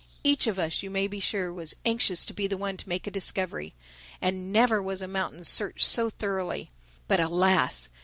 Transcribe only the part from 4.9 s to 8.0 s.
a mountain searched so thoroughly. But alas!